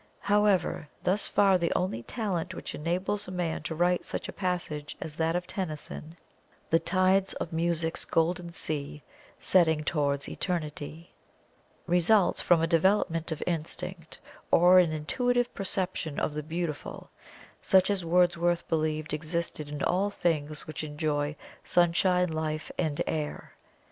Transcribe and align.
However, 0.21 0.87
thus 1.03 1.27
far 1.27 1.59
the 1.59 1.71
talent 2.07 2.55
which 2.55 2.73
enables 2.73 3.27
a 3.27 3.31
man 3.31 3.61
to 3.61 3.75
write 3.75 4.03
such 4.03 4.27
a 4.27 4.33
passage 4.33 4.97
as 4.99 5.13
that 5.17 5.35
of 5.35 5.45
TENNYSON, 5.45 6.17
"The 6.71 6.79
tides 6.79 7.33
of 7.33 7.53
Music's 7.53 8.03
golden 8.03 8.51
sea 8.51 9.03
Setting 9.37 9.83
towards 9.83 10.27
Eternity," 10.27 11.13
results 11.85 12.41
from 12.41 12.61
a 12.61 12.65
development 12.65 13.31
of 13.31 13.43
Instinct, 13.45 14.17
or 14.49 14.79
an 14.79 14.91
intuitive 14.91 15.53
perception 15.53 16.19
of 16.19 16.33
the 16.33 16.41
Beautiful, 16.41 17.11
such 17.61 17.91
as 17.91 18.03
Wordsworth 18.03 18.67
believed 18.67 19.13
existed 19.13 19.69
in 19.69 19.83
all 19.83 20.09
things 20.09 20.65
which 20.65 20.83
enjoy 20.83 21.35
sunshine, 21.63 22.29
life, 22.29 22.71
and 22.79 22.99
air. 23.05 23.51